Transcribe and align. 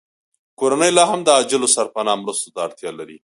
کورنۍ 0.59 0.91
لاهم 0.97 1.19
د 1.23 1.27
عاجلو 1.35 1.67
سرپناه 1.75 2.17
مرستو 2.23 2.53
ته 2.55 2.59
اړتیا 2.65 2.91
لري 2.99 3.17